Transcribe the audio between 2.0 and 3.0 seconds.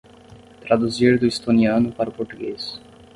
o português